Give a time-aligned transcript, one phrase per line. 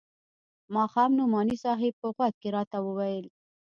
[0.75, 3.25] ماښام نعماني صاحب په غوږ کښې راته وويل.